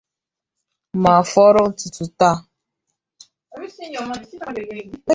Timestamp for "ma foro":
1.03-1.61